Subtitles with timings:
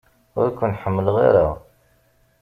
[0.39, 1.47] Ur ken-ḥemmleɣ ara!